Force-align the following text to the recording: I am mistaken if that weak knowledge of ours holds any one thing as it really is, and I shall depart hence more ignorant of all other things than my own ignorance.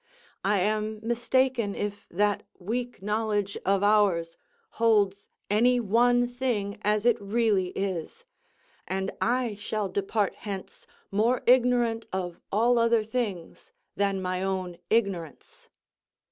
I 0.43 0.61
am 0.61 0.99
mistaken 1.03 1.75
if 1.75 2.07
that 2.09 2.41
weak 2.57 3.03
knowledge 3.03 3.55
of 3.63 3.83
ours 3.83 4.35
holds 4.81 5.29
any 5.47 5.79
one 5.79 6.27
thing 6.27 6.79
as 6.81 7.05
it 7.05 7.21
really 7.21 7.67
is, 7.77 8.25
and 8.87 9.11
I 9.21 9.53
shall 9.53 9.89
depart 9.89 10.33
hence 10.37 10.87
more 11.11 11.43
ignorant 11.45 12.07
of 12.11 12.39
all 12.51 12.79
other 12.79 13.03
things 13.03 13.71
than 13.95 14.23
my 14.23 14.41
own 14.41 14.79
ignorance. 14.89 15.69